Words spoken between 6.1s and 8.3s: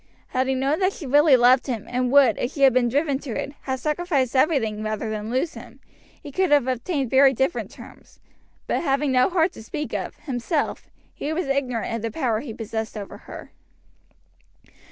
he could have obtained very different terms;